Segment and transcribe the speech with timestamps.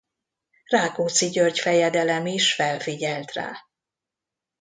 [0.65, 3.57] Rákóczi György fejedelem is felfigyelt rá.